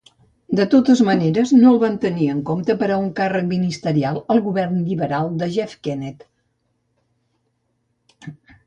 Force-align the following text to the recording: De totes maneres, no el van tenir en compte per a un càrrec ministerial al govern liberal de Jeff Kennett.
De 0.59 0.63
totes 0.69 1.01
maneres, 1.09 1.51
no 1.63 1.73
el 1.73 1.77
van 1.83 1.99
tenir 2.05 2.29
en 2.35 2.39
compte 2.49 2.77
per 2.79 2.87
a 2.93 2.97
un 3.03 3.11
càrrec 3.21 3.45
ministerial 3.53 4.19
al 4.37 4.43
govern 4.49 4.81
liberal 4.89 5.31
de 5.45 5.51
Jeff 5.61 5.79
Kennett. 5.91 8.31